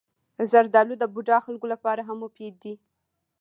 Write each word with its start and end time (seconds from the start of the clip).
زردالو 0.51 0.95
د 0.99 1.03
بوډا 1.13 1.37
خلکو 1.45 1.65
لپاره 1.73 2.01
هم 2.07 2.17
مفید 2.25 2.53
دی. 2.63 2.73